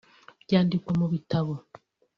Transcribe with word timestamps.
byandikwa 0.43 0.91
mu 0.99 1.07
bitabo 1.13 1.53